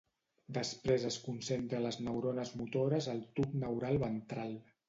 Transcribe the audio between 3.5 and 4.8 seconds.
neural ventral.